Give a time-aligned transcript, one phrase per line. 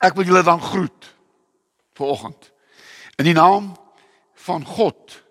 [0.00, 1.14] ek wil julle dan groet
[1.92, 2.52] vanoggend
[3.14, 3.76] in die naam
[4.34, 5.22] van God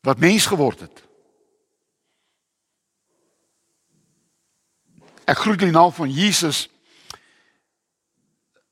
[0.00, 1.02] wat mens geword het.
[5.24, 6.68] Ek groet in die naam van Jesus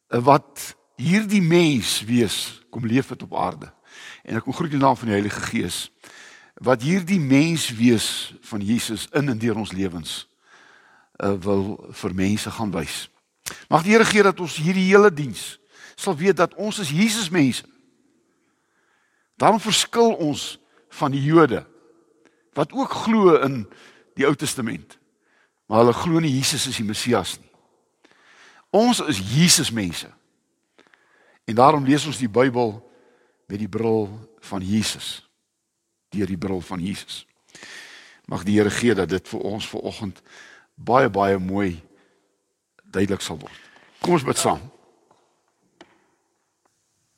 [0.09, 3.71] eh, wat hierdie mens wees kom leef het op aarde.
[4.23, 5.89] En ek kom groet die naam van die Heilige Gees
[6.61, 10.27] wat hierdie mens wees van Jesus in en deur ons lewens
[11.25, 13.07] uh, wil vir mense gaan wys.
[13.73, 15.57] Mag die Here gee dat ons hierdie hele diens
[16.01, 17.65] sal weet dat ons is Jesus mense.
[19.41, 20.59] Daarom verskil ons
[21.01, 21.65] van die Jode
[22.57, 23.63] wat ook glo in
[24.19, 24.99] die Ou Testament.
[25.69, 27.49] Maar hulle glo nie Jesus is die Messias nie.
[28.71, 30.09] Ons is Jesus mense.
[31.51, 32.77] En daarom lees ons die Bybel
[33.51, 34.07] met die bril
[34.39, 35.29] van Jesus.
[36.15, 37.27] Deur die bril van Jesus.
[38.31, 40.21] Mag die Here gee dat dit vir ons vanoggend
[40.79, 41.73] baie baie mooi
[42.85, 43.59] duidelik sal word.
[43.99, 44.63] Kom ons bid saam.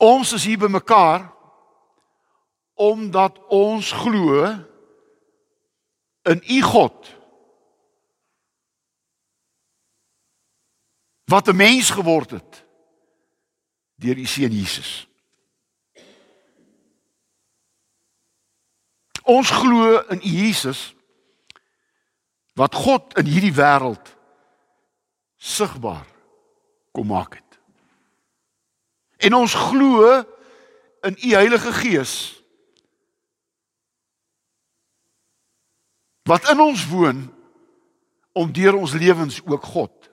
[0.01, 1.29] Ons is hier bymekaar
[2.81, 4.49] omdat ons glo
[6.25, 7.13] in U God.
[11.29, 12.62] Wat 'n mens geword het
[14.03, 15.07] deur U seun Jesus.
[19.23, 20.91] Ons glo in Jesus
[22.59, 24.11] wat God in hierdie wêreld
[25.39, 26.05] sigbaar
[26.93, 27.59] kom maak het.
[29.23, 30.11] En ons glo
[31.07, 32.17] in U Heilige Gees
[36.29, 37.25] wat in ons woon
[38.39, 40.11] om deur ons lewens ook God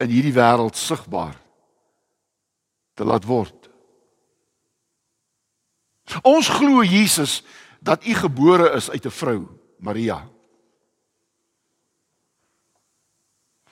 [0.00, 1.36] in hierdie wêreld sigbaar
[2.98, 3.68] te laat word.
[6.26, 7.42] Ons glo Jesus
[7.78, 9.46] dat u gebore is uit 'n vrou,
[9.78, 10.28] Maria.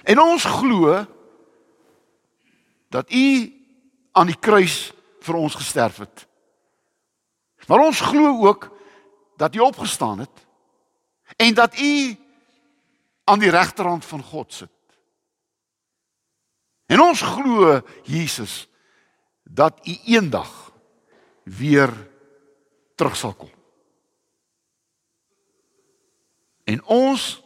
[0.06, 1.06] En ons glo
[2.88, 3.52] dat u
[4.12, 6.26] aan die kruis vir ons gesterf het.
[7.66, 8.70] Maar ons glo ook
[9.36, 10.46] dat u opgestaan het
[11.36, 12.16] en dat u
[13.24, 14.70] aan die regterhand van God sit.
[16.86, 18.68] En ons glo Jesus
[19.48, 20.72] dat u eendag
[21.42, 22.08] weer
[22.94, 23.50] terug sal kom.
[26.64, 27.42] En ons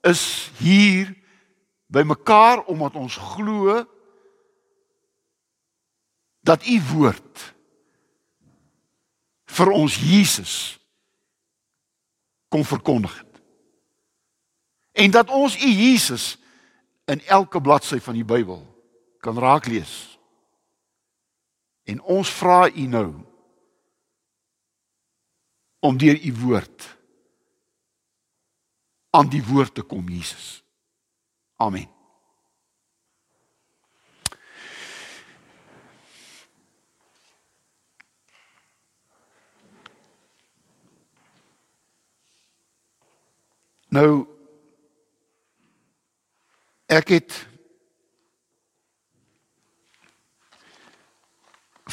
[0.00, 1.14] is hier
[1.86, 3.84] bymekaar omdat ons glo
[6.40, 7.54] dat u woord
[9.44, 10.78] vir ons Jesus
[12.48, 13.40] kom verkondig het.
[14.92, 16.38] En dat ons u Jesus
[17.04, 18.60] in elke bladsy van die Bybel
[19.20, 20.17] kan raak lees.
[21.88, 23.08] En ons vra u nou
[25.80, 26.96] om deur u woord
[29.10, 30.64] aan die woord te kom Jesus.
[31.56, 31.88] Amen.
[43.88, 44.26] Nou
[46.86, 47.46] ek het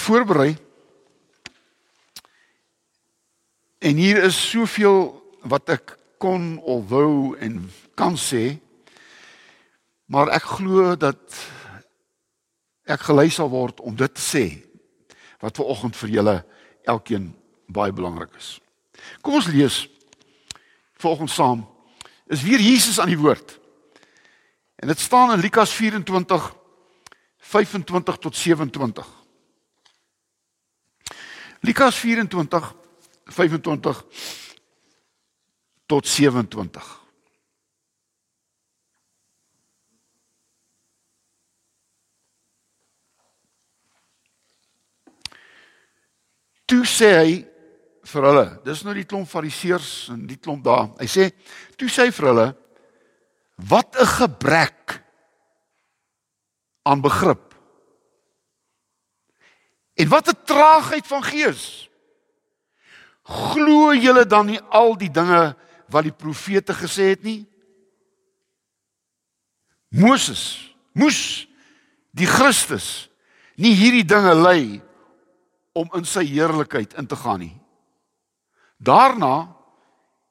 [0.06, 0.54] voorberei
[3.86, 5.10] en hier is soveel
[5.50, 7.60] wat ek kon of wou en
[7.98, 8.58] kan sê
[10.06, 11.22] maar ek glo dat
[12.86, 14.46] ek gelei sal word om dit te sê
[15.42, 16.36] wat ver oggend vir julle
[16.86, 17.32] elkeen
[17.66, 18.56] baie belangrik is.
[19.22, 19.86] Kom ons lees
[21.02, 21.66] volgens saam.
[22.30, 23.60] Is weer Jesus aan die woord.
[24.82, 26.54] En dit staan in Lukas 24
[27.46, 29.25] 25 tot 27.
[31.66, 32.76] Lukas 24
[33.26, 34.06] 25
[35.86, 36.84] tot 27.
[46.66, 47.34] Toe sê hy
[48.06, 50.92] vir hulle, dis nou die klomp fariseërs en die klomp daar.
[51.02, 51.28] Hy sê,
[51.78, 52.48] toe sê hy vir hulle,
[53.70, 55.02] wat 'n gebrek
[56.86, 57.45] aan begrip.
[59.96, 61.90] En wat 'n traagheid van gees.
[63.24, 65.56] Glo julle dan nie al die dinge
[65.88, 67.46] wat die profete gesê het nie?
[69.90, 71.48] Moses moes
[72.12, 73.10] die Christus
[73.56, 74.82] nie hierdie dinge lei
[75.74, 77.56] om in sy heerlikheid in te gaan nie.
[78.78, 79.56] Daarna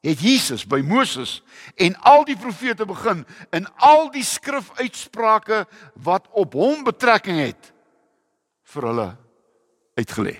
[0.05, 1.41] het Jesus by Moses
[1.75, 5.65] en al die profete begin in al die skrifuitsprake
[6.05, 7.73] wat op hom betrekking het
[8.73, 9.09] vir hulle
[9.95, 10.35] uitgelê.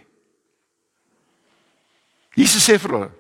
[2.36, 3.12] Jesus sê vir hulle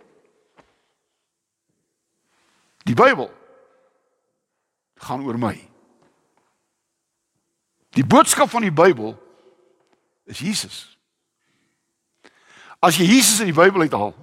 [2.86, 3.32] Die Bybel
[5.02, 5.56] gaan oor my.
[7.98, 9.16] Die boodskap van die Bybel
[10.30, 10.78] is Jesus.
[12.80, 14.14] As jy Jesus in die Bybel uithaal,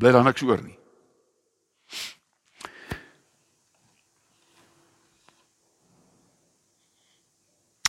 [0.00, 0.78] bly daar niks oor nie.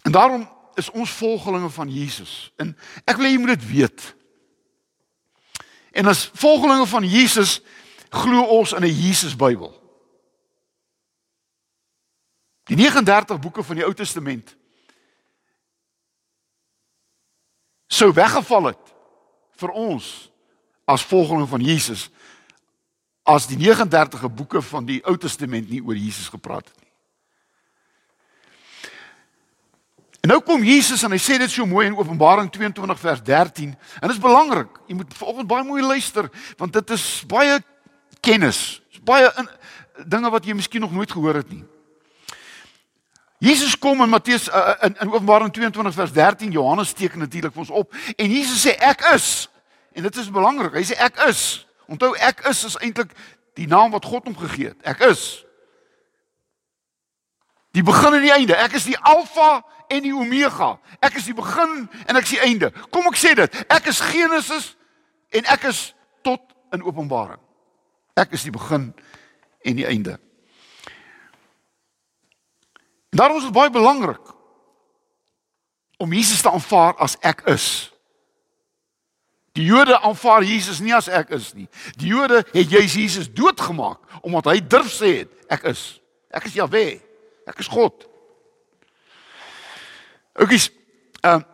[0.04, 0.44] En daarom
[0.80, 2.52] is ons volgelinge van Jesus.
[2.58, 2.72] En
[3.04, 4.06] ek wil hê jy moet dit weet.
[6.00, 7.60] En as volgelinge van Jesus
[8.10, 9.74] glo ons in 'n Jesus Bybel.
[12.70, 14.56] Die 39 boeke van die Ou Testament
[17.88, 18.94] sou weggeval het
[19.58, 20.30] vir ons
[20.86, 22.10] as volgelinge van Jesus
[23.24, 26.89] as die 39 boeke van die Ou Testament nie oor Jesus gepraat het nie.
[30.20, 33.72] En nou kom Jesus en hy sê dit so mooi in Openbaring 22 vers 13
[33.72, 34.82] en dit is belangrik.
[34.88, 36.28] Jy moet vanoggend baie mooi luister
[36.60, 37.60] want dit is baie
[38.20, 38.82] kennis.
[38.92, 39.48] Dis baie in,
[40.12, 41.64] dinge wat jy miskien nog nooit gehoor het nie.
[43.40, 47.64] Jesus kom in Matteus uh, in, in Openbaring 22 vers 13 Johannes teken natuurlik vir
[47.64, 49.48] ons op en Jesus sê ek is
[49.96, 50.76] en dit is belangrik.
[50.76, 51.64] Hy sê ek is.
[51.88, 53.16] Onthou ek is is eintlik
[53.56, 54.84] die naam wat God hom gegee het.
[54.84, 55.46] Ek is.
[57.72, 58.60] Die begin en die einde.
[58.60, 60.76] Ek is die alfa en die omega.
[61.02, 62.72] Ek is die begin en ek is die einde.
[62.94, 63.60] Kom ek sê dit.
[63.68, 64.74] Ek is Genesis
[65.36, 65.90] en ek is
[66.26, 66.44] tot
[66.76, 67.42] in Openbaring.
[68.20, 68.92] Ek is die begin
[69.66, 70.18] en die einde.
[73.10, 74.36] Daarom is dit baie belangrik
[75.98, 77.90] om Jesus te aanvaar as ek is.
[79.58, 81.68] Die Jode aanvaar Jesus nie as ek is nie.
[81.98, 85.84] Die Jode het Jesus doodgemaak omdat hy durf sê het ek is.
[86.30, 86.86] Ek is Jahwe.
[87.50, 88.06] Ek is God.
[90.40, 90.70] Oukies,
[91.22, 91.48] ehm uh,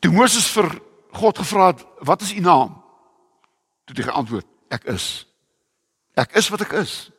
[0.00, 0.80] Toe Moses vir
[1.12, 2.82] God gevra het, "Wat is u naam?"
[3.84, 5.26] Toe hy geantwoord, "Ek is."
[6.14, 7.10] Ek is wat ek is.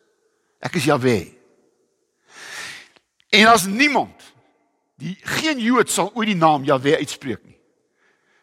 [0.60, 1.34] Ek is Jahwe.
[3.30, 4.34] En as niemand
[4.96, 7.58] die geen Jood sal ooit die naam Jahwe uitspreek nie.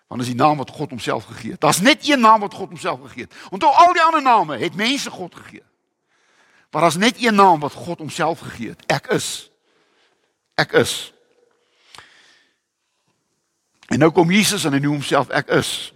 [0.08, 1.61] Want is die naam wat God homself gegee het.
[1.61, 3.34] Daar's net een naam wat God homself gegee het.
[3.50, 5.62] Onthou al die ander name het mense God gegee.
[6.70, 8.82] Maar daar's net een naam wat God homself gegee het.
[8.87, 9.50] Ek is.
[10.55, 11.12] Ek is.
[13.88, 15.93] En nou kom Jesus en hy noem homself ek is.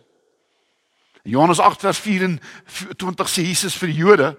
[1.22, 4.30] Johannes 8 vers 24 sê Jesus vir die Jode: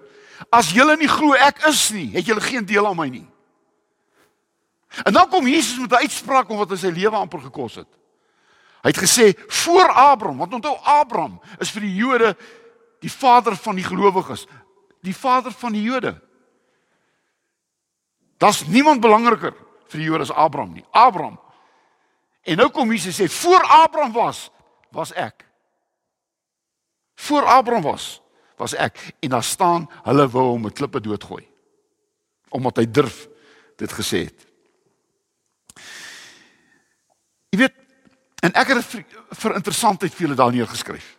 [0.50, 3.26] As julle nie glo ek is nie, het julle geen deel aan my nie.
[5.06, 7.88] En dan kom Jesus met 'n uitspraak om wat hy sy lewe amper gekos het.
[8.82, 12.36] Hy het gesê voor Abraham, want onthou Abraham is vir die Jode
[13.00, 14.46] die vader van die gelowiges,
[15.04, 16.16] die vader van die Jode.
[18.40, 19.54] Daar's niemand belangriker
[19.92, 20.84] vir die Jode as Abraham nie.
[20.90, 21.38] Abraham
[22.44, 24.50] En nou kom Jesus sê voor Abraham was,
[24.92, 25.46] was ek.
[27.14, 28.20] Voor Abraham was,
[28.56, 31.46] was ek en daar staan hulle wou hom met klippe doodgooi.
[32.52, 33.24] Omdat hy durf
[33.80, 34.44] dit gesê het.
[37.54, 37.80] Jy weet,
[38.44, 39.06] en ek het vir,
[39.40, 41.14] vir interessantheid vir julle daar neergeskryf.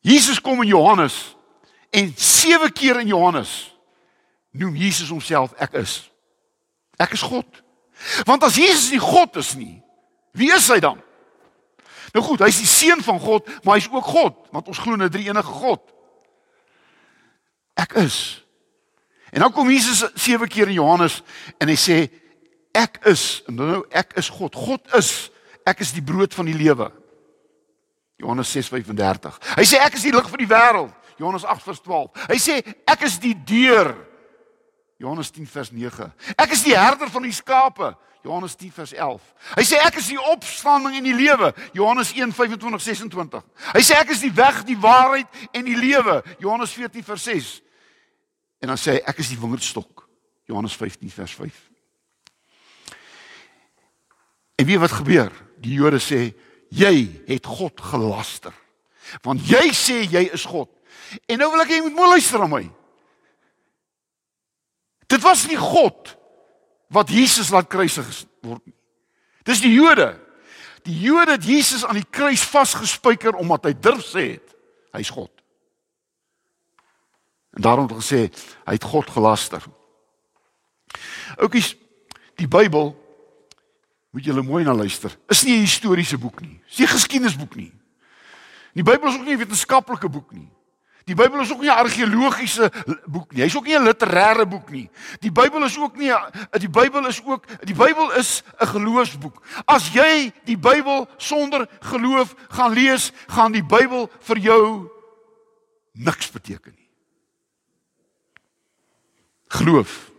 [0.00, 1.34] Jesus kom in Johannes
[1.94, 3.54] en sewe keer in Johannes
[4.50, 6.00] noem Jesus homself ek is.
[6.98, 7.46] Ek is God.
[8.26, 9.84] Want as Jesus nie God is nie,
[10.34, 10.98] Wie is hy dan?
[12.14, 15.02] Nou goed, hy's die seun van God, maar hy's ook God, want ons glo in
[15.02, 15.82] 'n drie-enige God.
[17.74, 18.44] Ek is.
[19.30, 21.22] En dan kom Jesus sewe keer in Johannes
[21.58, 22.10] en hy sê
[22.72, 24.54] ek is, en nou ek is God.
[24.54, 25.30] God is.
[25.66, 26.92] Ek is die brood van die lewe.
[28.16, 29.38] Johannes 6:35.
[29.56, 30.94] Hy sê ek is die lig van die wêreld.
[31.18, 32.10] Johannes 8:12.
[32.28, 33.94] Hy sê ek is die deur.
[34.96, 36.12] Johannes 10 vers 9.
[36.36, 37.94] Ek is die herder van die skape.
[38.24, 39.24] Johannes 10 vers 11.
[39.58, 41.50] Hy sê ek is die opstanding en die lewe.
[41.76, 43.42] Johannes 1 25 26.
[43.74, 46.22] Hy sê ek is die weg, die waarheid en die lewe.
[46.40, 47.50] Johannes 14 vers 6.
[48.64, 50.06] En dan sê hy ek is die wingerdstok.
[50.48, 51.60] Johannes 15 vers 5.
[54.56, 55.32] En wie wat gebeur?
[55.60, 56.30] Die Jode sê
[56.72, 56.94] jy
[57.28, 58.54] het God gelaster.
[59.24, 60.70] Want jy sê jy is God.
[61.26, 62.64] En nou wil ek hê jy moet mooi luister na my.
[65.06, 66.16] Dit was nie God
[66.94, 68.06] wat Jesus laat kruisig
[68.42, 68.76] word nie.
[69.44, 70.14] Dis die Jode.
[70.84, 74.54] Die Jode het Jesus aan die kruis vasgespijker omdat hy durf sê het
[74.94, 75.30] hy's God.
[77.54, 78.26] En daarom het gesê
[78.64, 79.62] hy het God gelaster.
[81.38, 81.74] Oukies,
[82.38, 82.92] die Bybel
[84.14, 85.16] moet julle mooi na luister.
[85.28, 86.60] Is nie 'n historiese boek nie.
[86.68, 87.72] Dis nie 'n geskiedenisboek nie.
[88.74, 90.50] Die Bybel is ook nie 'n wetenskaplike boek nie.
[91.04, 92.72] Die Bybel is ook nie 'n argeologiese
[93.04, 93.42] boek nie.
[93.42, 94.90] Hy's ook nie 'n literêre boek nie.
[95.20, 96.12] Die Bybel is ook nie
[96.58, 99.42] die Bybel is ook die Bybel is 'n geloofsboek.
[99.64, 104.90] As jy die Bybel sonder geloof gaan lees, gaan die Bybel vir jou
[105.92, 106.88] niks beteken nie.
[109.48, 110.10] Geloof.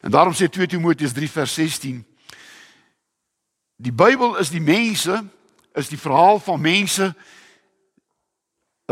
[0.00, 2.06] En daarom sê 2 Timoteus 3 vers 16
[3.76, 5.24] Die Bybel is die mense,
[5.76, 7.14] is die verhaal van mense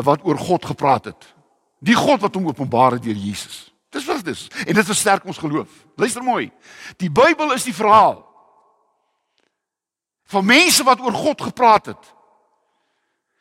[0.02, 1.34] wat oor God gepraat het.
[1.78, 3.74] Die God wat hom openbaar het deur Jesus.
[3.94, 4.48] Dis wat dit is.
[4.66, 5.70] En dit versterk ons geloof.
[5.96, 6.50] Luister mooi.
[6.96, 8.22] Die Bybel is die verhaal
[10.24, 12.14] van mense wat oor God gepraat het.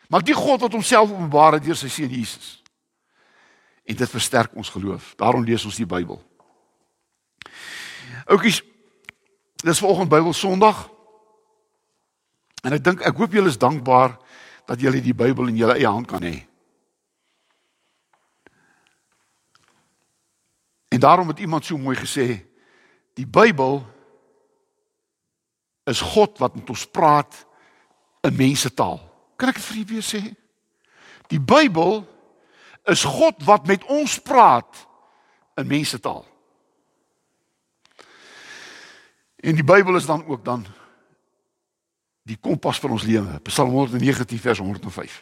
[0.07, 2.59] Maar die God wat homself openbaar het deur sy seun Jesus.
[3.83, 5.13] En dit versterk ons geloof.
[5.17, 6.19] Daarom lees ons die Bybel.
[8.29, 8.61] Oukies,
[9.63, 10.85] dis vanoggend Bybel Sondag.
[12.63, 14.19] En ek dink ek hoop julle is dankbaar
[14.65, 16.37] dat julle die Bybel in julle eie hand kan hê.
[20.93, 22.45] En daarom het iemand so mooi gesê,
[23.17, 23.81] die Bybel
[25.89, 27.45] is God wat met ons praat
[28.23, 29.01] in mensetaal.
[29.35, 30.21] Kan ek dit vir julle weer sê?
[31.33, 32.03] Die Bybel
[32.91, 34.85] is God wat met ons praat
[35.59, 36.23] in mensetaal.
[39.43, 40.63] En die Bybel is dan ook dan
[42.23, 43.39] die kompas vir ons lewe.
[43.47, 45.15] Psalm 119 vers 105.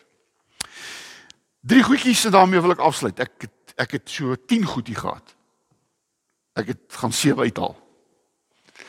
[1.61, 3.19] Drie goedjies en daarmee wil ek afsluit.
[3.21, 5.35] Ek het, ek het so 10 goedjie gehad.
[6.57, 7.75] Ek het gaan sewe uithaal.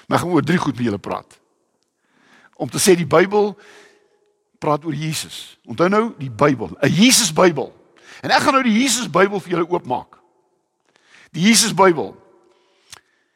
[0.07, 1.38] Maar ek gaan oor drie goed met julle praat.
[2.57, 3.52] Om te sê die Bybel
[4.62, 5.59] praat oor Jesus.
[5.66, 7.73] Onthou nou die Bybel, 'n Jesus Bybel.
[8.23, 10.19] En ek gaan nou die Jesus Bybel vir julle oopmaak.
[11.33, 12.16] Die Jesus Bybel.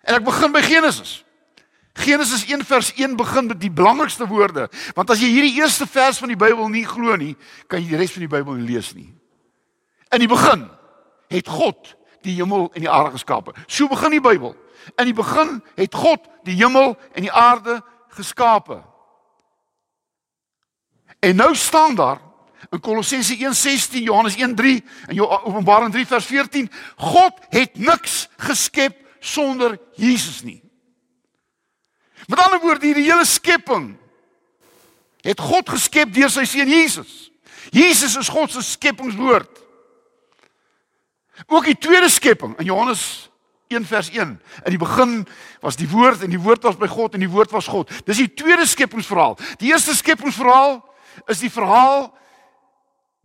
[0.02, 1.25] En ek begin by Genesis.
[1.96, 6.18] Genesis 1 vers 1 begin met die belangrikste woorde, want as jy hierdie eerste vers
[6.20, 7.32] van die Bybel nie glo nie,
[7.70, 9.08] kan jy die res van die Bybel nie lees nie.
[10.12, 10.66] In die begin
[11.32, 11.94] het God
[12.26, 13.54] die hemel en die aarde geskape.
[13.66, 14.52] So begin die Bybel.
[14.98, 17.80] In die begin het God die hemel en die aarde
[18.14, 18.82] geskape.
[21.24, 22.20] En nou staan daar
[22.70, 29.78] in Kolossense 1:16, Johannes 1:3 en Openbaring 3 vers 14, God het niks geskep sonder
[29.94, 30.65] Jesus nie.
[32.26, 33.92] Met ander woorde, hierdie hele skepping
[35.26, 37.30] het God geskep deur sy seun Jesus.
[37.74, 39.62] Jesus is God se skepingswoord.
[41.46, 43.28] Ook die tweede skepping in Johannes
[43.68, 44.36] 1 vers 1.
[44.64, 45.26] In die begin
[45.60, 47.90] was die woord en die woord was by God en die woord was God.
[48.06, 49.36] Dis die tweede skepingsverhaal.
[49.60, 50.78] Die eerste skepingsverhaal
[51.26, 52.12] is die verhaal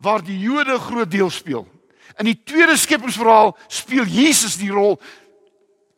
[0.01, 1.67] waar die Jode groot deel speel.
[2.17, 4.97] In die tweede skepingsverhaal speel Jesus die rol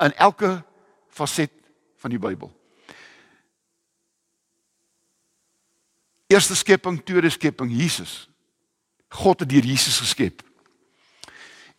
[0.03, 0.57] in elke
[1.09, 1.51] faset
[2.03, 2.51] van die Bybel.
[6.33, 8.23] Eerste skepping, tweede skepping Jesus.
[9.13, 10.41] God het deur Jesus geskep.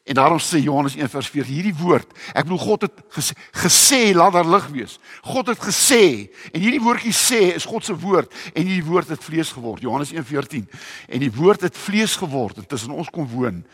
[0.05, 4.49] En daarom sê Johannes 1:14 hierdie woord, ek bedoel God het gesê, gesê laat daar
[4.49, 4.99] lig wees.
[5.25, 9.25] God het gesê en hierdie woordjie sê is God se woord en hierdie woord het
[9.25, 9.81] vlees geword.
[9.83, 10.69] Johannes 1:14
[11.09, 13.65] en die woord het vlees geword en tussen ons kom woon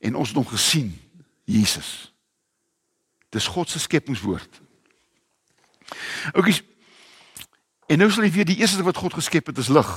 [0.00, 0.92] en ons het hom gesien,
[1.44, 2.12] Jesus.
[3.32, 4.60] Dis God se skepingswoord.
[6.32, 6.62] Oukies.
[7.88, 9.88] En nou sal jy weet die eerste wat God geskep het is lig.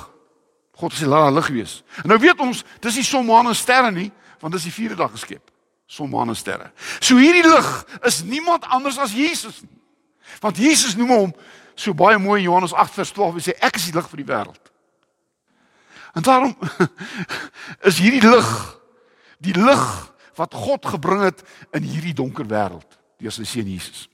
[0.83, 1.73] God sê laat daar lig wees.
[2.03, 4.09] En nou weet ons, dis nie son, maan en sterre nie,
[4.43, 5.51] want dis die vierde dag geskep.
[5.87, 6.71] Son, maan en sterre.
[6.99, 7.69] So hierdie lig
[8.03, 9.79] is niemand anders as Jesus nie.
[10.43, 11.31] Want Jesus noem hom
[11.79, 14.23] so baie mooi in Johannes 8 vers 12 en sê ek is die lig vir
[14.23, 14.71] die wêreld.
[16.13, 16.51] En daarom
[17.89, 18.51] is hierdie lig
[19.43, 19.85] die lig
[20.35, 21.43] wat God gebring het
[21.75, 24.09] in hierdie donker wêreld deur sy seun Jesus.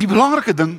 [0.00, 0.78] Die belangrike ding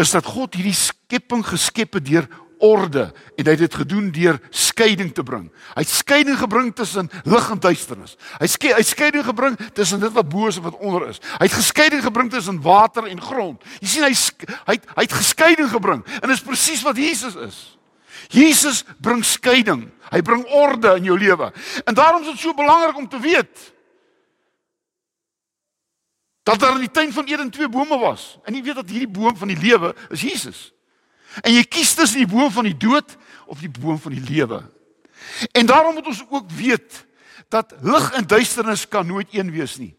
[0.00, 2.26] is dat God hierdie skepping geskep het deur
[2.64, 5.46] orde en hy het dit gedoen deur skeiding te bring.
[5.74, 8.16] Hy het skeiding gebring tussen lig en duisternis.
[8.40, 11.20] Hy skei hy skeiding gebring tussen dit wat bo is en wat onder is.
[11.36, 13.62] Hy het geskeiding gebring tussen water en grond.
[13.82, 17.38] Jy sien hy hy het, hy het geskeiding gebring en dit is presies wat Jesus
[17.46, 17.60] is.
[18.32, 19.88] Jesus bring skeiding.
[20.10, 21.50] Hy bring orde in jou lewe.
[21.84, 23.73] En daarom is dit so belangrik om te weet
[26.44, 28.38] dat daar in die tuin van Eden twee bome was.
[28.44, 30.72] En jy weet dat hierdie boom van die lewe is Jesus.
[31.40, 33.16] En jy kies tussen die boom van die dood
[33.48, 34.60] of die boom van die lewe.
[35.56, 37.00] En daarom moet ons ook weet
[37.48, 39.94] dat lig en duisternis kan nooit een wees nie.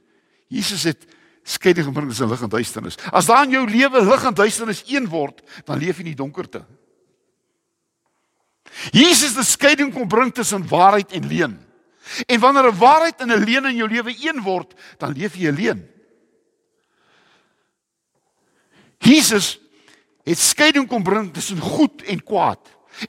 [0.47, 1.07] Jesus het
[1.43, 2.97] skeiding gebring tussen lig en duisternis.
[3.09, 6.21] As daar in jou lewe lig en duisternis een word, dan leef jy in die
[6.21, 6.61] donkerte.
[8.93, 11.57] Jesus het skeiding kom bring tussen waarheid en leuen.
[12.29, 15.49] En wanneer 'n waarheid en 'n leuen in jou lewe een word, dan leef jy
[15.49, 15.89] 'n leuen.
[19.05, 19.59] Jesus
[20.25, 22.59] het skeiding kom bring tussen goed en kwaad.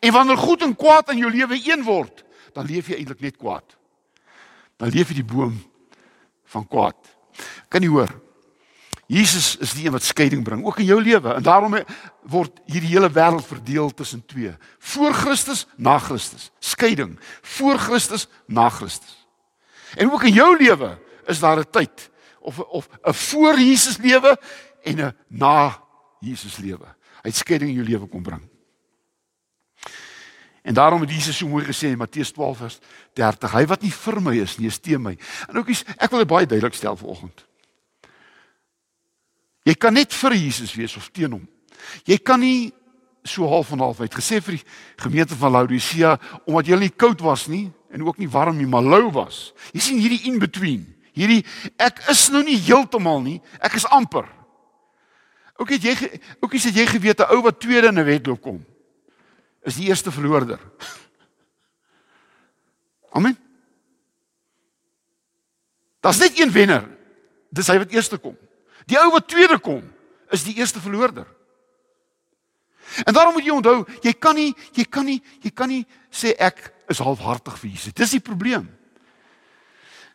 [0.00, 3.36] En wanneer goed en kwaad in jou lewe een word, dan leef jy eintlik net
[3.36, 3.76] kwaad.
[4.76, 5.56] Dan leef jy die boom
[6.52, 6.98] van kwaad.
[7.72, 8.12] Kan jy hoor?
[9.06, 11.76] Jesus is die een wat skeiding bring ook in jou lewe en daarom
[12.26, 14.50] word hierdie hele wêreld verdeel tussen twee.
[14.78, 16.50] Voor Christus, na Christus.
[16.58, 17.14] Skeiding.
[17.56, 19.14] Voor Christus, na Christus.
[19.94, 22.10] En ook in jou lewe is daar 'n tyd
[22.40, 24.38] of of 'n voor Jesus lewe
[24.82, 25.85] en 'n na
[26.24, 26.88] Jesus lewe.
[27.22, 28.42] Hy het skeiding in jou lewe kom bring.
[30.66, 32.78] En daarom het Jesus so mooi gesê in Matteus 12 vers
[33.14, 35.12] 30, hy wat nie vir my is nie, is teen my.
[35.46, 37.44] En oukies, ek wil dit baie duidelik stel vanoggend.
[39.66, 41.46] Jy kan net vir Jesus wees of teen hom.
[42.06, 42.72] Jy kan nie
[43.26, 44.64] so half en half uit gesê vir die
[45.02, 48.82] gemeente van Laodicea omdat jy nie koud was nie en ook nie warm nie, maar
[48.82, 49.52] lou was.
[49.74, 50.82] Jy sien hierdie in between.
[51.16, 51.44] Hierdie
[51.82, 54.26] ek is nou nie heeltemal nie, ek is amper.
[55.56, 58.42] Ook het jy ook is dit jy geweet 'n ou wat tweede in 'n wedloop
[58.42, 58.64] kom
[59.62, 60.60] is die eerste verloorder.
[63.16, 63.38] Amen.
[66.00, 66.86] Daar's net een wenner.
[67.50, 68.36] Dis hy wat eerste kom.
[68.86, 69.82] Die ou wat tweede kom
[70.30, 71.26] is die eerste verloorder.
[73.04, 76.36] En daarom moet jy onthou, jy kan nie jy kan nie jy kan nie sê
[76.38, 77.92] ek is halfhartig vir Jesus.
[77.92, 78.68] Dis die probleem.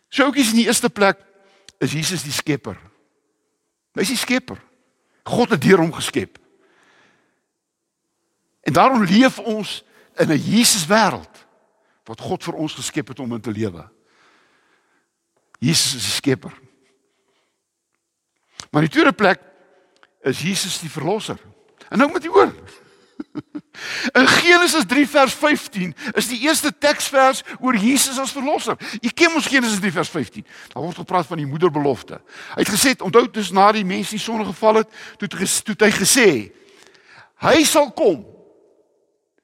[0.08, 1.20] So oukies in die eerste plek
[1.80, 2.78] is Jesus die skepper.
[3.96, 4.60] Hy's die skepper.
[5.22, 6.38] God het deur hom geskep.
[8.62, 11.46] En daarom leef ons in 'n Jesus wêreld
[12.04, 13.88] wat God vir ons geskep het om in te lewe.
[15.58, 16.52] Jesus is die skepper.
[18.70, 19.40] Maar die tweede plek
[20.20, 21.38] is Jesus die verlosser.
[21.88, 22.54] En nou moet jy hoor.
[24.18, 28.76] In Genesis 3 vers 15 is die eerste teksvers oor Jesus as verlosser.
[29.00, 30.44] Jy ken mos Genesis 3 vers 15.
[30.74, 32.20] Daar word gepraat van die moederbelofte.
[32.54, 35.94] Hy het gesê, onthou dis na die mense die sonde geval het, toe toe hy
[35.96, 36.28] gesê
[37.42, 38.20] hy sal kom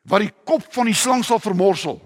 [0.08, 1.98] wat die kop van die slang sal vermorsel.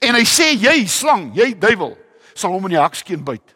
[0.00, 1.92] En hy sê jy slang, jy duiwel,
[2.38, 3.54] sal hom in die hakskeen byt.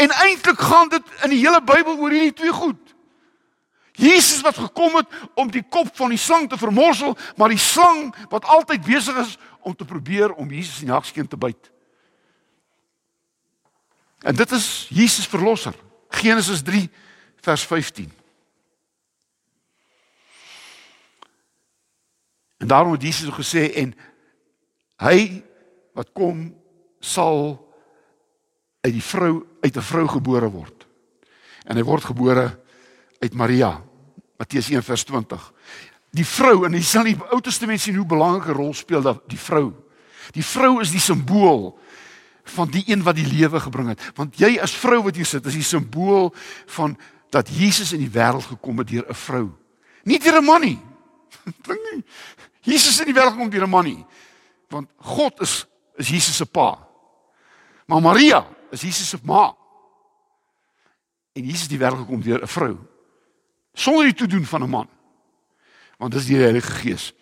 [0.00, 2.87] En eintlik gaan dit in die hele Bybel oor hierdie twee goed.
[3.98, 8.12] Jesus wat gekom het om die kop van die slang te vermorsel, maar die slang
[8.30, 9.34] wat altyd besig is
[9.66, 11.70] om te probeer om Jesus in die hakskeen te byt.
[14.22, 15.74] En dit is Jesus verlosser.
[16.08, 16.86] Genesis 3
[17.42, 18.12] vers 15.
[22.58, 23.94] En daarom het Jesus gesê en
[25.02, 25.42] hy
[25.94, 26.50] wat kom
[26.98, 27.58] sal
[28.80, 30.86] uit die vrou uit 'n vrou gebore word.
[31.66, 32.60] En hy word gebore
[33.18, 33.87] uit Maria.
[34.38, 35.52] Matteus 1:20.
[36.14, 39.24] Die vrou en jy sal in die Ou Testament sien hoe belangrike rol speel dat
[39.28, 39.72] die vrou.
[40.32, 41.72] Die vrou is die simbool
[42.54, 44.02] van die een wat die lewe gebring het.
[44.16, 46.30] Want jy as vrou wat hier sit, is die simbool
[46.76, 46.96] van
[47.34, 49.46] dat Jesus in die wêreld gekom het deur 'n vrou.
[50.04, 50.78] Nie deur 'n man nie.
[51.66, 52.04] Klink nie.
[52.62, 54.06] Jesus in die wêreld kom deur 'n man nie.
[54.68, 56.78] Want God is is Jesus se pa.
[57.86, 59.54] Maar Maria is Jesus se ma.
[61.32, 62.78] En Jesus die wêreld kom deur 'n vrou.
[63.78, 64.88] Sonder die toedoen van 'n man.
[65.98, 67.12] Want dis die Heilige Gees.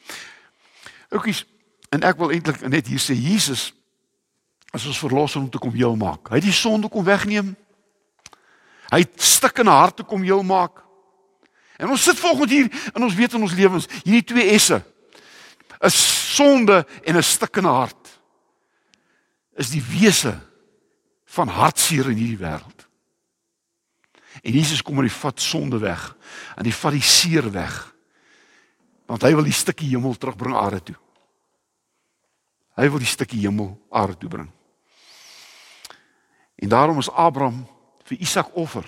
[1.08, 1.44] Oukies,
[1.88, 3.72] en ek wil eintlik net hier sê Jesus
[4.72, 6.28] as ons verlosser om te kom heel maak.
[6.28, 7.56] Hy het die sonde kom wegneem.
[8.88, 10.82] Hy het stikkende harte kom heel maak.
[11.76, 14.82] En ons sit volgens hier in ons weet in ons lewens hierdie twee esse
[15.80, 18.20] 'n sonde en 'n stikkende hart
[19.56, 20.40] is die wese
[21.24, 22.85] van hartseer in hierdie wêreld.
[24.42, 26.02] En Jesus kom en hy vat sonde weg
[26.56, 27.76] en hy vat die seer weg.
[29.06, 30.98] Want hy wil die stukkie hemel terugbring aarde toe.
[32.76, 34.50] Hy wil die stukkie hemel aarde toe bring.
[36.56, 37.66] En daarom is Abraham
[38.04, 38.86] vir Isak offer.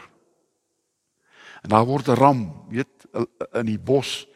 [1.63, 3.07] En daar word 'n ram, weet,
[3.53, 4.27] in die bos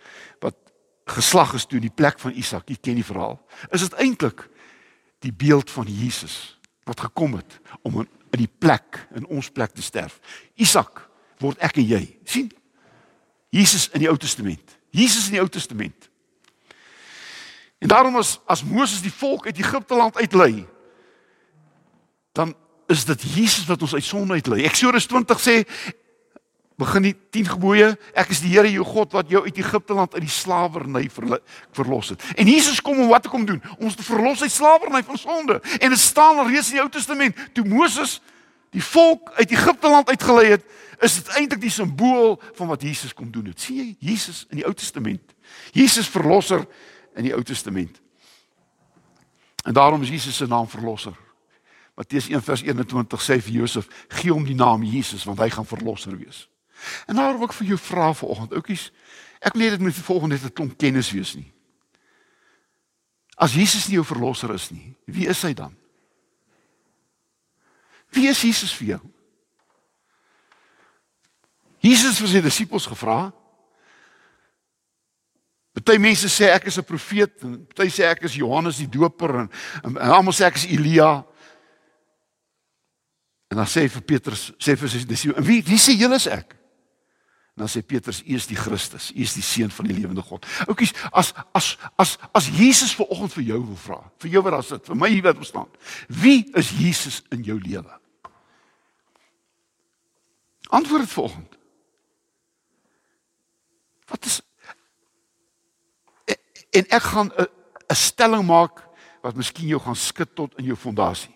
[1.04, 2.68] geslag is toe in die plek van Isak.
[2.68, 3.38] Jy ken die verhaal.
[3.70, 4.46] Is dit eintlik
[5.22, 9.74] die beeld van Jesus wat gekom het om in, in die plek in ons plek
[9.74, 10.18] te sterf.
[10.54, 11.08] Isak
[11.42, 12.02] word ek en jy.
[12.24, 12.50] sien?
[13.52, 14.78] Jesus in die Ou Testament.
[14.90, 16.08] Jesus in die Ou Testament.
[17.82, 20.66] En daarom as as Moses die volk uit Egipte land uitlei,
[22.32, 22.54] dan
[22.86, 24.62] is dit Jesus wat ons uit sonde uitlei.
[24.64, 25.56] Eksodus 20 sê
[26.80, 30.14] begin die 10 gebooie ek is die Here jou God wat jou uit Egipte land
[30.14, 32.22] uit die slawerny verlos het.
[32.36, 33.62] En Jesus kom om wat te kom doen?
[33.78, 35.60] Ons te verlos uit slawerny van sonde.
[35.80, 37.36] En dit staan al reeds in die Ou Testament.
[37.52, 38.20] Toe Moses
[38.72, 40.64] die volk uit Egipte land uitgelei het
[41.02, 43.60] is dit eintlik die simbool van wat Jesus kom doen het.
[43.60, 45.34] Sien jy Jesus in die Ou Testament.
[45.74, 46.64] Jesus verlosser
[47.18, 48.00] in die Ou Testament.
[49.66, 51.14] En daarom is Jesus se naam verlosser.
[51.94, 56.48] Matteus 1:21 sê vir Josef gee hom die naam Jesus want hy gaan verlosser wees
[57.06, 58.90] En nou wil ek vir jou vra vanoggend, oudjies.
[59.42, 61.52] Ek weet dit moet volgende net 'n klomp kennis wees nie.
[63.36, 65.74] As Jesus nie jou verlosser is nie, wie is hy dan?
[68.12, 69.00] Wie is Jesus vir jou?
[71.82, 73.32] Jesus het sy disippels gevra.
[75.72, 79.34] Party mense sê ek is 'n profeet en party sê ek is Johannes die Doper
[79.40, 79.50] en,
[79.82, 81.24] en, en almal sê ek is Elia.
[83.50, 86.26] En dan sê hy vir Petrus, sê vir sy disippels, "Wie wie sê julle is
[86.26, 86.61] ek?"
[87.52, 90.22] En dan sê Petrus, "U is die Christus, U is die seun van die lewende
[90.22, 94.42] God." Oukies, as as as as Jesus ver oggend vir jou wil vra, vir jou
[94.42, 95.68] wat daar sit, vir my hier wat staan.
[96.08, 98.00] Wie is Jesus in jou lewe?
[100.68, 101.58] Antwoord dit vanoggend.
[104.06, 104.40] Wat is
[106.72, 108.88] en ek gaan 'n stelling maak
[109.22, 111.34] wat miskien jou gaan skud tot in jou fondasie.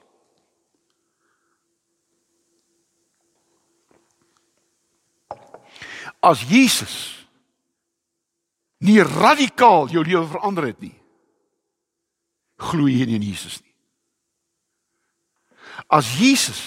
[6.26, 6.94] As Jesus
[8.82, 10.94] nie radikaal jou lewe verander het nie,
[12.58, 13.74] glo jy nie in Jesus nie.
[15.92, 16.62] As Jesus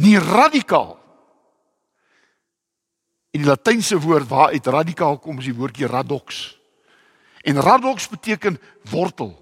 [0.00, 0.94] nie radikaal
[3.36, 6.54] in die latynse woord waar uit radikaal kom is die woordjie radox.
[7.44, 8.56] En radox beteken
[8.90, 9.34] wortel.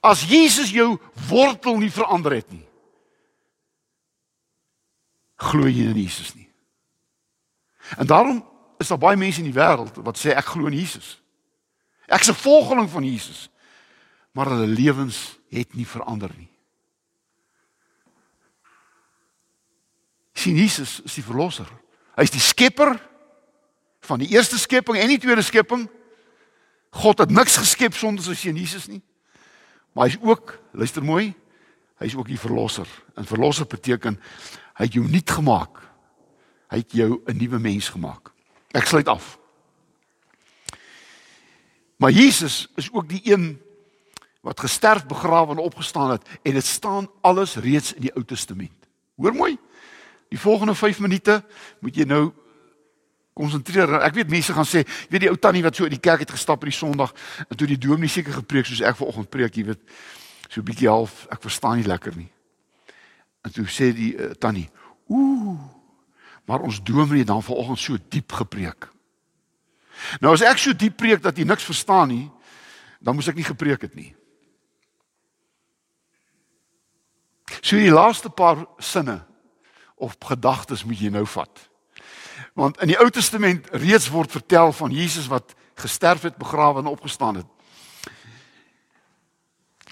[0.00, 0.94] As Jesus jou
[1.28, 2.64] wortel nie verander het nie,
[5.44, 6.48] glo jy in Jesus nie.
[7.96, 8.44] En daarom
[8.78, 11.20] is daar baie mense in die wêreld wat sê ek glo in Jesus.
[12.06, 13.48] Ek's 'n volgeling van Jesus.
[14.32, 16.54] Maar hulle lewens het nie verander nie.
[20.44, 21.68] sien Jesus is die verlosser.
[22.18, 22.96] Hy's die skepper
[24.04, 25.86] van die eerste skepping en die tweede skepping.
[26.94, 29.00] God het niks geskep sonder sy seun Jesus nie.
[29.94, 31.32] Maar hy's ook, luister mooi,
[32.02, 32.88] hy's ook die verlosser.
[33.18, 34.18] En verlosser beteken
[34.74, 35.80] hy het jou nuut gemaak.
[36.74, 38.32] Hy het jou 'n nuwe mens gemaak.
[38.70, 39.38] Ek sluit af.
[41.96, 43.60] Maar Jesus is ook die een
[44.40, 48.86] wat gesterf, begrawe en opgestaan het en dit staan alles reeds in die Ou Testament.
[49.16, 49.58] Hoor mooi.
[50.28, 51.44] Die volgende 5 minute
[51.78, 52.32] moet jy nou
[53.32, 54.00] konsentreer.
[54.00, 56.20] Ek weet mense gaan sê, jy weet die ou tannie wat so in die kerk
[56.20, 57.14] het gestap op die Sondag
[57.48, 59.80] en toe die dominee seker gepreek soos ek vanoggend preek, jy weet,
[60.48, 62.30] so 'n bietjie half, ek verstaan nie lekker nie.
[63.42, 64.70] En toe sê die uh, tannie,
[65.08, 65.58] "Ooh,
[66.44, 68.88] maar ons dominee dan vanoggend so diep gepreek."
[70.20, 72.30] Nou as ek so diep preek dat jy niks verstaan nie,
[73.00, 74.14] dan moes ek nie gepreek het nie.
[77.60, 79.22] So die laaste paar sinne
[79.94, 81.68] of gedagtes moet jy nou vat.
[82.54, 86.90] Want in die Ou Testament reeds word vertel van Jesus wat gesterf het, begrawe en
[86.90, 87.50] opgestaan het.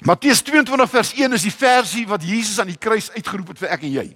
[0.03, 3.75] Matteus 22 vers 1 is die versie wat Jesus aan die kruis uitgeroep het vir
[3.77, 4.07] ek en jy.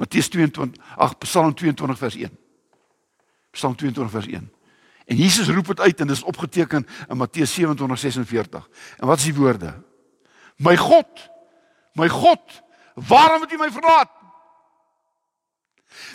[0.00, 2.38] Matteus 22 ag Psalm 22 vers 1.
[3.52, 4.52] Psalm 22 vers 1.
[5.04, 8.68] En Jesus roep dit uit en dit is opgeteken in Matteus 27:46.
[8.96, 9.82] En wat is die woorde?
[10.56, 11.30] My God,
[11.92, 12.62] my God,
[12.94, 14.10] waarom het U my verlaat?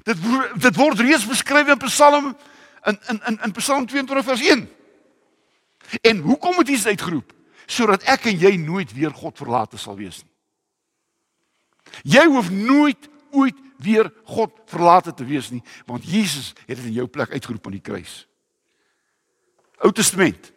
[0.04, 0.18] Dit
[0.62, 2.36] dit word reeds beskryf in Psalm
[2.84, 4.70] in in in in Psalm 22 vers 1.
[6.02, 7.34] En hoekom het Jesus uitgeroep?
[7.66, 10.32] Sodat ek en jy nooit weer God verlate sal wees nie.
[12.18, 17.00] Jy hoef nooit ooit weer God verlate te wees nie, want Jesus het dit in
[17.02, 18.24] jou plek uitgeroep aan die kruis.
[19.84, 20.52] Ou Testament.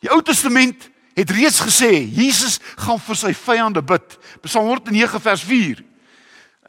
[0.00, 0.88] Die Ou Testament
[1.18, 4.16] het reeds gesê Jesus gaan vir sy vyande bid.
[4.46, 5.84] Psalm 109 vers 4.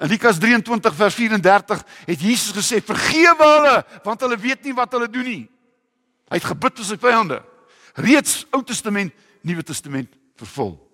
[0.02, 4.92] In Lukas 23 vers 34 het Jesus gesê: "Vergewe hulle, want hulle weet nie wat
[4.92, 5.50] hulle doen nie."
[6.32, 7.42] Hy het gebid vir sy vyande.
[7.96, 10.91] Reeds Ou Testament, Nuwe Testament vervul.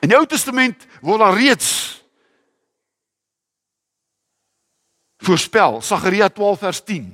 [0.00, 2.00] In die Ou Testament word daar reeds
[5.20, 7.10] voorspel, Sagaria 12 vers 10,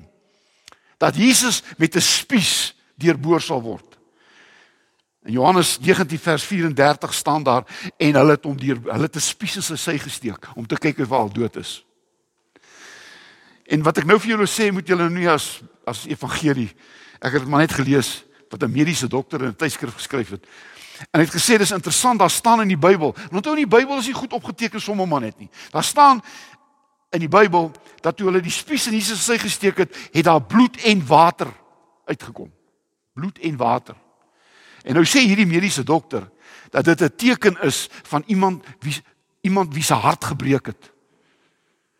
[1.02, 3.98] dat Jesus met 'n spies deurboor sal word.
[5.26, 7.64] In Johannes 19 vers 34 staan daar
[7.96, 10.98] en hulle het hom deur hulle 'n spies in sy sy gesteek om te kyk
[10.98, 11.84] of hy al dood is.
[13.66, 16.70] En wat ek nou vir julle sê, moet julle nou nie as as evangelie.
[17.20, 20.46] Ek het dit maar net gelees wat 'n mediese dokter in 'n tydskrif geskryf het.
[21.10, 23.14] En hy het gesê dis interessant, daar staan in die Bybel.
[23.30, 25.50] Onthou in die Bybel is nie goed opgeteken sommer maar net nie.
[25.70, 26.22] Daar staan
[27.10, 30.42] in die Bybel dat toe hulle die spies in Jesus sy gesteek het, het daar
[30.42, 31.52] bloed en water
[32.06, 32.52] uitgekom.
[33.16, 33.96] Bloed en water.
[34.86, 36.28] En nou sê hierdie mediese dokter
[36.70, 39.02] dat dit 'n teken is van iemand wie
[39.40, 40.92] iemand wie se hart gebreek het.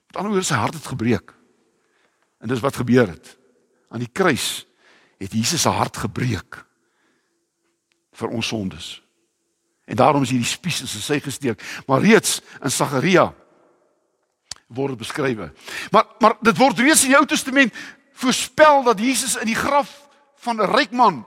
[0.07, 1.35] Met ander woorde sy hart het gebreek.
[2.41, 3.37] En dis wat gebeur het.
[3.89, 4.67] Aan die kruis
[5.19, 6.65] het Jesus se hart gebreek
[8.17, 9.03] vir ons sondes.
[9.87, 13.29] En daarom is hierdie spies in sy gesteek, maar reeds in Sagaria
[14.67, 15.53] word beskryf.
[15.95, 17.75] Maar maar dit word reeds in die Ou Testament
[18.19, 20.09] voorspel dat Jesus in die graf
[20.43, 21.25] van 'n ryk man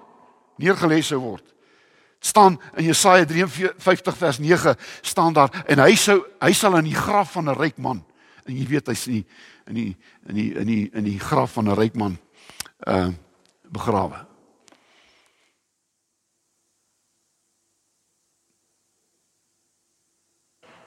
[0.58, 1.45] neergelê sou word.
[2.19, 6.84] Dit staan in Jesaja 53 vers 9 staan daar en hy sou hy sal in
[6.84, 8.04] die graf van 'n ryk man.
[8.45, 9.25] En jy weet hy's nie
[9.67, 9.97] in die
[10.28, 12.17] in die in die in die graf van 'n ryk man
[12.88, 13.08] uh
[13.71, 14.28] begrawe.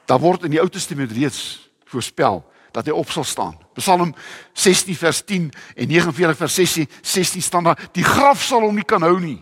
[0.05, 2.41] Daar word in die Ou Testament reeds voorspel
[2.73, 3.57] dat hy op sal staan.
[3.77, 4.15] Psalm
[4.53, 8.87] 16 vers 10 en 49 vers 16, 16 staan daar die graf sal hom nie
[8.87, 9.39] kan hou nie.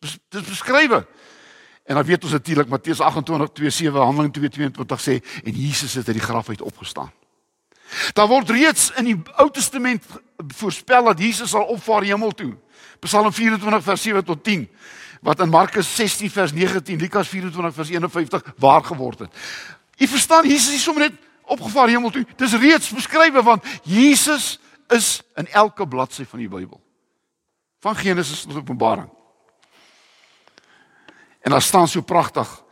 [0.00, 1.06] Dit is beskrywe.
[1.88, 6.26] En dan weet ons natuurlik Matteus 28:27 Handelinge 2:22 sê en Jesus het uit die
[6.26, 7.12] graf uit opgestaan.
[8.12, 10.04] Daar word reeds in die Ou Testament
[10.56, 12.56] voorspel dat Jesus sal opvaar hemel toe.
[13.00, 14.68] Psalm 24 vers 7 tot 10
[15.20, 19.34] wat in Markus 16 vers 19, Lukas 24 vers 51 waar geword het.
[19.98, 22.24] U verstaan Jesus is sommer net opgevaar hemel toe.
[22.36, 24.58] Dit is reeds beskrywe want Jesus
[24.94, 26.80] is in elke bladsy van die Bybel.
[27.80, 29.10] Van Genesis tot Openbaring.
[31.40, 32.64] En daar staan so pragtig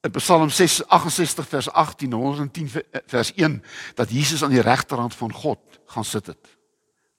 [0.00, 2.70] in Psalm 68 vers 18 110
[3.06, 3.62] vers 1
[3.94, 6.56] dat Jesus aan die regterhand van God gaan sit het.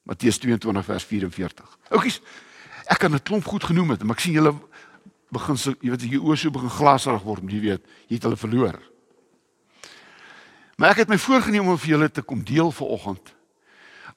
[0.04, 1.78] Matteus 22 vers 44.
[1.90, 2.22] Oukies,
[2.88, 4.54] ek kan dit klomp goed genoem het, maar ek sien julle
[5.36, 8.40] begin so, jy weet jy oor so begin glaserig word, jy weet, jy het hulle
[8.40, 8.78] verloor.
[10.78, 13.34] Maar ek het my voorgenem om vir julle te kom deel vanoggend.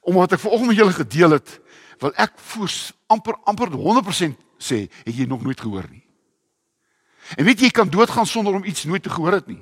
[0.05, 1.57] Omdat ek vanoggend met julle gedeel het,
[2.01, 2.75] wil ek voor
[3.11, 6.03] amper amper 100% sê, het jy nog nooit gehoor nie.
[7.37, 9.61] En weet jy kan doodgaan sonder om iets nooit te gehoor het nie.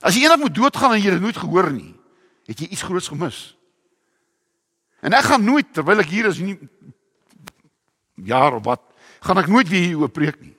[0.00, 1.92] As jy eendag moet doodgaan en jy het nooit gehoor nie,
[2.48, 3.42] het jy iets groots gemis.
[5.04, 6.56] En ek gaan nooit terwyl ek hier is nie
[8.24, 8.82] jaar of wat,
[9.22, 10.54] gaan ek nooit weer hier oor preek nie.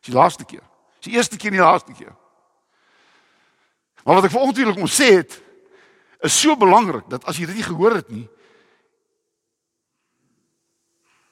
[0.00, 0.64] Dis die laaste keer.
[1.00, 2.14] Dis die eerste keer en die laaste keer.
[4.04, 5.38] Maar wat ek vanoggend wil kom sê het
[6.22, 8.28] is so belangrik dat as jy dit nie gehoor het nie,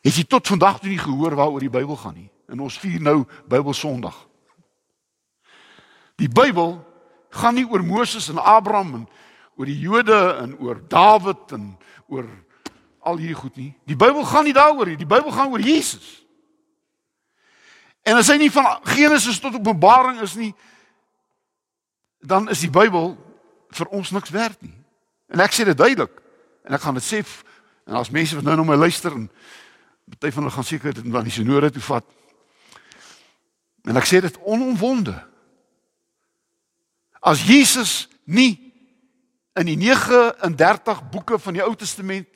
[0.01, 2.31] Het jy tot vandag toe nie gehoor waaroor die Bybel gaan nie?
[2.49, 4.17] En ons vier nou Bybelsondag.
[6.21, 6.79] Die Bybel
[7.37, 9.05] gaan nie oor Moses en Abraham en
[9.61, 11.75] oor die Jode en oor Dawid en
[12.09, 12.25] oor
[13.05, 13.71] al hierdie goed nie.
[13.89, 14.97] Die Bybel gaan nie daaroor nie.
[15.01, 16.25] Die Bybel gaan oor Jesus.
[18.05, 20.55] En as hy nie van Genesis tot Openbaring is nie,
[22.21, 23.15] dan is die Bybel
[23.71, 24.75] vir ons niks werd nie.
[25.31, 26.13] En ek sê dit duidelik.
[26.67, 27.23] En ek gaan dit sê
[27.89, 29.31] en as mense wat nou na my luister en
[30.11, 32.07] Party van hulle gaan seker dit dan die sinode toe vat.
[33.87, 35.15] En ek sê dit onomwonde.
[37.21, 38.59] As Jesus nie
[39.59, 42.29] in die 39 boeke van die Ou Testament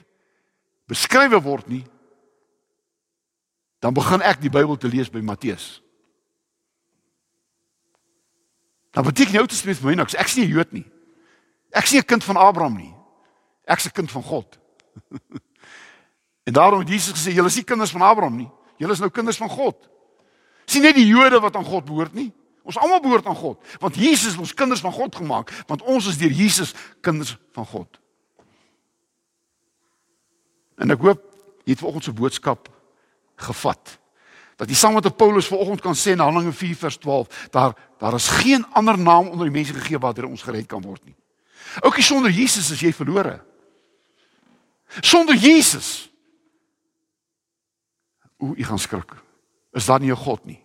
[0.90, 1.84] beskrywe word nie,
[3.82, 5.83] dan begin ek die Bybel te lees by Matteus.
[8.94, 10.14] Dan beteken die Ou Testament vir my niks.
[10.14, 10.86] Ek is nie 'n Jood nie.
[11.72, 12.94] Ek is nie 'n kind van Abraham nie.
[13.66, 14.58] Ek is 'n kind van God.
[16.44, 18.50] En daarom het Jesus gesê julle is nie kinders van Abraham nie.
[18.76, 19.88] Julle is nou kinders van God.
[20.64, 22.32] Sien net die Jode wat aan God behoort nie.
[22.64, 26.06] Ons almal behoort aan God, want Jesus het ons kinders van God gemaak, want ons
[26.08, 26.72] is deur Jesus
[27.04, 27.98] kinders van God.
[30.80, 31.20] En ek hoop
[31.64, 32.70] jy het vanoggend se boodskap
[33.36, 33.98] gevat.
[34.56, 38.14] Dat jy saam met Paulus vanoggend kan sê in Handelinge 4 vers 12, daar daar
[38.14, 41.16] is geen ander naam onder die mense gegee waardeur ons gered kan word nie.
[41.80, 43.40] Ook nie sonder Jesus is jy verlore.
[45.00, 46.10] Sonder Jesus
[48.36, 49.14] hoe u gaan skrik.
[49.72, 50.64] Is daar nie 'n God nie?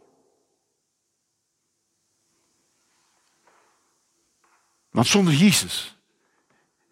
[4.91, 5.95] Want sonder Jesus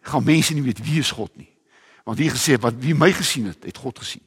[0.00, 1.56] gaan mense nie weet wie is God nie.
[2.04, 4.24] Want hier gesê wat wie my gesien het, het God gesien.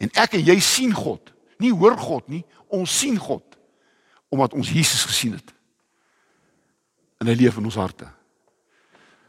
[0.00, 2.42] En ek en jy sien God, nie hoor God nie,
[2.74, 3.42] ons sien God
[4.34, 5.52] omdat ons Jesus gesien het.
[7.22, 8.08] En hy leef in ons harte.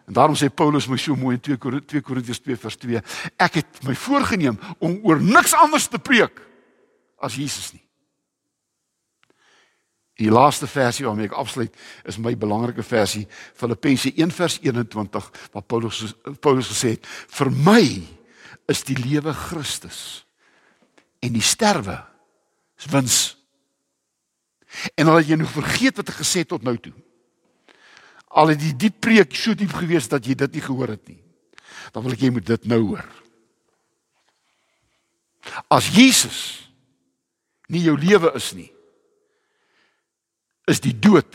[0.09, 1.59] En daarom sê Paulus my so mooi in 2
[2.01, 3.01] Korintiërs 2 vers 2,
[3.41, 6.41] ek het my voorgenem om oor niks anders te preek
[7.21, 7.85] as Jesus nie.
[10.15, 11.73] Die laaste versie waarmee ek afsluit
[12.07, 13.25] is my belangrike versie
[13.57, 17.81] Filippense 1 vers 21 waar Paulus Paulus gesê het vir my
[18.71, 20.24] is die lewe Christus
[21.25, 21.97] en die sterwe
[22.79, 23.17] is wins.
[24.95, 26.93] En al het jy nou vergeet wat ek gesê het tot nou toe
[28.35, 31.21] al het die diep preek so diep gewees dat jy dit nie gehoor het nie.
[31.95, 33.05] Dan wil ek jy moet dit nou hoor.
[35.71, 36.39] As Jesus
[37.71, 38.69] nie jou lewe is nie,
[40.67, 41.29] is die dood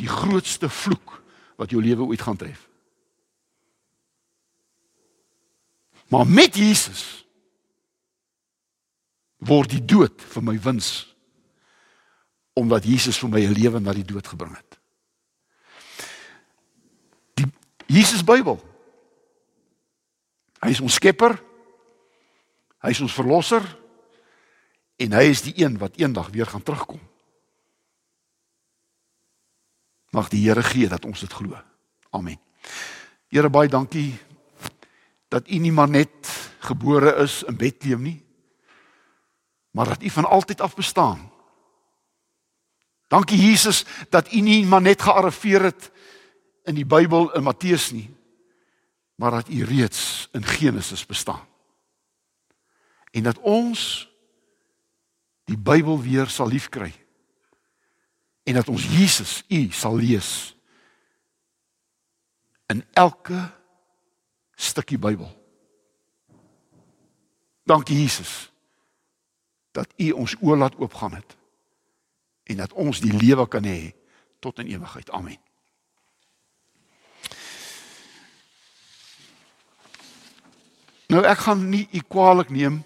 [0.00, 1.16] die grootste vloek
[1.60, 2.62] wat jou lewe ooit gaan tref.
[6.10, 7.24] Maar met Jesus
[9.40, 11.08] word die dood vir my wins
[12.60, 14.70] omdat Jesus vir my 'n lewe na die dood gebring het.
[17.90, 18.60] Jesus Bybel.
[20.60, 21.34] Hy is ons skepper.
[22.80, 23.64] Hy is ons verlosser
[25.00, 27.00] en hy is die een wat eendag weer gaan terugkom.
[30.12, 31.58] Mag die Here gee dat ons dit glo.
[32.10, 32.38] Amen.
[33.30, 34.18] Here baie dankie
[35.30, 36.30] dat U nie maar net
[36.66, 38.18] gebore is in Bethlehem nie,
[39.70, 41.30] maar dat U van altyd af bestaan.
[43.06, 45.90] Dankie Jesus dat U nie maar net gearriveer het
[46.64, 48.16] in die Bybel in Matteus nie,
[49.14, 51.46] maar dat U reeds in Genesis bestaan.
[53.10, 54.08] En dat ons
[55.44, 56.94] die Bybel weer sal liefkry.
[58.42, 60.56] En dat ons Jesus U sal lees
[62.66, 63.50] in elke
[64.54, 65.38] stukkie Bybel.
[67.64, 68.50] Dankie Jesus
[69.72, 71.36] dat U ons oë laat oopgaan het
[72.50, 73.92] en dat ons die lewe kan hê
[74.42, 75.10] tot in ewigheid.
[75.10, 75.38] Amen.
[81.10, 82.82] Nou ek gaan nie u kwaadlik neem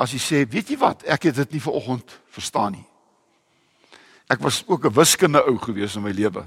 [0.00, 2.86] as jy sê, weet jy wat, ek het dit nie vanoggend verstaan nie.
[4.28, 6.44] Ek was ook 'n wiskunde ou gewees in my lewe.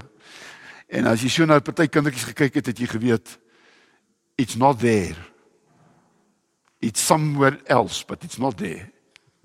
[0.88, 3.38] En as jy so na party kindertjies gekyk het, het jy geweet
[4.36, 5.16] it's not there.
[6.80, 8.92] It's somewhere else, but it's not there.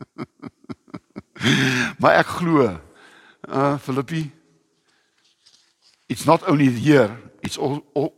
[1.99, 2.69] maar ek glo,
[3.49, 4.32] uh Filippi,
[6.08, 7.58] it's not only here, it's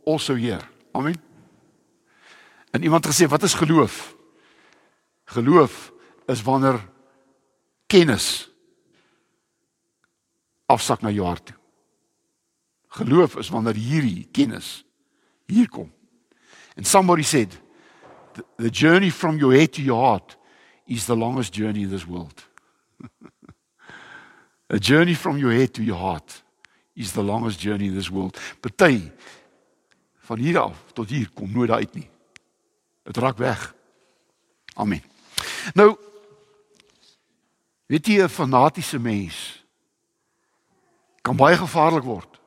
[0.04, 0.62] also here.
[0.92, 1.16] Amen.
[2.70, 4.16] En iemand gesê wat is geloof?
[5.24, 5.92] Geloof
[6.26, 6.88] is wanneer
[7.86, 8.50] kennis
[10.66, 11.56] afsak na jou hart toe.
[12.88, 14.84] Geloof is wanneer hierdie kennis
[15.46, 15.92] hier kom.
[16.76, 17.56] And somebody said
[18.56, 20.35] the journey from your head to your heart
[20.86, 22.44] is the longest journey in this world.
[24.68, 26.42] A journey from your head to your heart
[26.94, 28.38] is the longest journey in this world.
[28.60, 29.10] Party
[30.26, 32.08] van hier af tot hier kom nooit uit nie.
[33.02, 33.74] Dit raak weg.
[34.74, 35.02] Amen.
[35.74, 35.96] Nou
[37.86, 39.64] weet jy 'n fanatiese mens
[41.22, 42.40] kan baie gevaarlik word.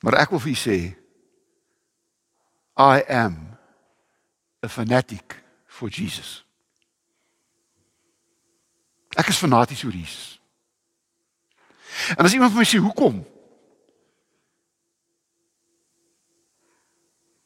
[0.00, 0.78] Maar ek wil vir u sê
[2.76, 3.56] I am
[4.62, 6.44] a fanatic for Jesus.
[9.16, 10.36] Ek is fanaties oor Jesus.
[12.16, 13.22] En as iemand vir my sê hoekom?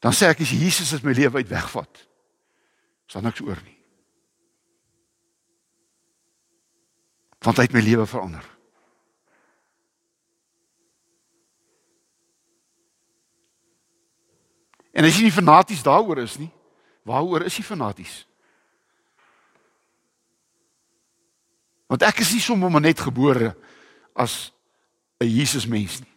[0.02, 2.06] Dan sê ek as Jesus het my lewe uit wegvat.
[3.06, 3.76] Is daar niks oor nie.
[7.40, 8.44] Want hy het my lewe verander.
[15.00, 16.50] En as jy nie fanaties daaroor is nie,
[17.08, 18.18] waaroor is jy fanaties?
[21.88, 23.54] Want ek is nie sommer net gebore
[24.12, 24.52] as
[25.20, 26.14] 'n Jesus mens nie.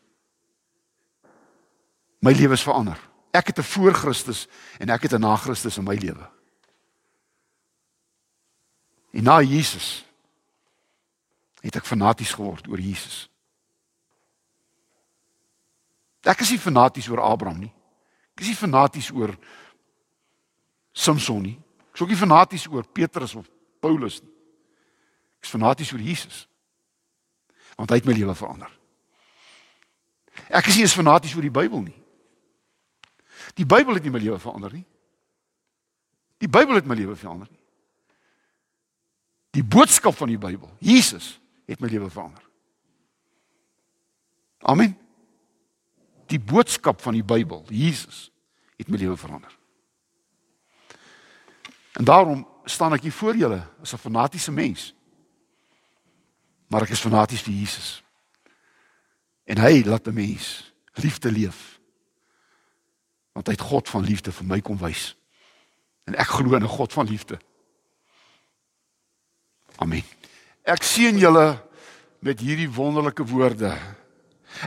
[2.19, 2.99] My lewe is verander.
[3.31, 4.47] Ek het 'n voor Christus
[4.79, 6.29] en ek het 'n na Christus in my lewe.
[9.13, 10.05] En na Jesus
[11.61, 13.29] het ek fanaties geword oor Jesus.
[16.23, 17.73] Ek is nie fanaties oor Abraham nie.
[18.33, 19.35] Ek is nie fanaties oor
[20.93, 21.57] Samson nie.
[21.89, 23.49] Ek is ook nie fanaties oor Petrus of
[23.83, 24.31] Paulus nie.
[25.39, 26.45] Ek is fanaties oor Jesus.
[27.77, 28.71] Want hy het my lewe verander.
[30.49, 31.99] Ek is nie eens fanaties oor die Bybel nie.
[33.57, 34.85] Die Bybel het nie my lewe verander nie.
[36.41, 37.61] Die Bybel het my lewe verander nie.
[39.53, 41.35] Die boodskap van die Bybel, Jesus,
[41.69, 42.41] het my lewe verander.
[44.65, 44.95] Amen.
[46.33, 48.31] Die boodskap van die Bybel, Jesus,
[48.79, 49.53] het my lewe verander.
[51.93, 54.93] En daarom staan ek hier voor julle as 'n fanatiese mens.
[56.67, 58.03] Maar ek is fanaties vir Jesus.
[59.45, 61.73] En hy laat 'n mens liefde leef
[63.33, 65.15] want hy het God van liefde vir my kom wys.
[66.05, 67.39] En ek glo in 'n God van liefde.
[69.75, 70.03] Amen.
[70.63, 71.63] Ek seën julle
[72.19, 73.77] met hierdie wonderlike woorde.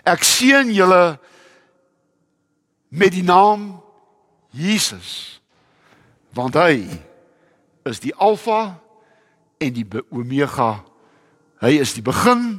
[0.02, 1.20] Ek seën julle
[2.97, 3.82] met die naam
[4.51, 5.40] Jesus.
[6.32, 6.86] Want hy
[7.84, 8.78] is die alfa
[9.59, 10.80] en die omega.
[11.61, 12.59] Hy is die begin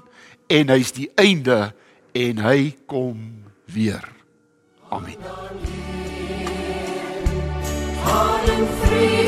[0.53, 1.73] en hy's die einde
[2.17, 4.05] en hy kom weer.
[4.89, 5.17] Amen.
[8.07, 9.27] All in freedom.